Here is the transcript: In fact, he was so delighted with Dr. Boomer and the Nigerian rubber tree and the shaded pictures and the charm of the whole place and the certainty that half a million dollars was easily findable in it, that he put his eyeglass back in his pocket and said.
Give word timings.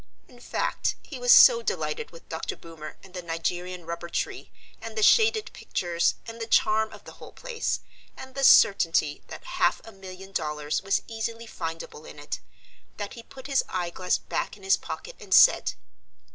In 0.27 0.39
fact, 0.41 0.95
he 1.03 1.19
was 1.19 1.31
so 1.31 1.61
delighted 1.61 2.09
with 2.09 2.27
Dr. 2.27 2.55
Boomer 2.55 2.97
and 3.03 3.13
the 3.13 3.21
Nigerian 3.21 3.85
rubber 3.85 4.09
tree 4.09 4.51
and 4.81 4.97
the 4.97 5.03
shaded 5.03 5.53
pictures 5.53 6.15
and 6.25 6.41
the 6.41 6.47
charm 6.47 6.91
of 6.91 7.03
the 7.03 7.11
whole 7.11 7.31
place 7.33 7.81
and 8.17 8.33
the 8.33 8.43
certainty 8.43 9.21
that 9.27 9.43
half 9.43 9.79
a 9.85 9.91
million 9.91 10.31
dollars 10.31 10.81
was 10.81 11.03
easily 11.05 11.45
findable 11.45 12.09
in 12.09 12.17
it, 12.17 12.39
that 12.97 13.13
he 13.13 13.21
put 13.21 13.45
his 13.45 13.63
eyeglass 13.69 14.17
back 14.17 14.57
in 14.57 14.63
his 14.63 14.75
pocket 14.75 15.15
and 15.19 15.35
said. 15.35 15.73